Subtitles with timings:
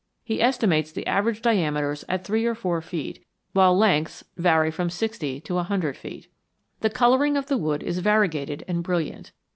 [0.23, 5.39] He estimates the average diameters at three or four feet, while lengths vary from sixty
[5.41, 6.25] to a hundred feet.
[6.79, 9.31] The coloring of the wood is variegated and brilliant.